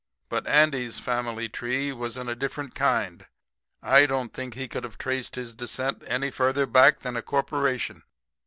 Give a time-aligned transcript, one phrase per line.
[0.29, 3.27] "But Andy's family tree was in different kind.
[3.83, 8.01] I don't think he could have traced his descent any further back than a corporation.